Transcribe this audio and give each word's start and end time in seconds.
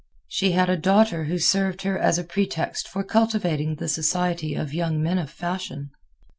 She 0.27 0.53
had 0.53 0.67
a 0.67 0.77
daughter 0.77 1.25
who 1.25 1.37
served 1.37 1.83
her 1.83 1.95
as 1.95 2.17
a 2.17 2.23
pretext 2.23 2.87
for 2.87 3.03
cultivating 3.03 3.75
the 3.75 3.87
society 3.87 4.55
of 4.55 4.73
young 4.73 4.99
men 4.99 5.19
of 5.19 5.29
fashion. 5.29 5.91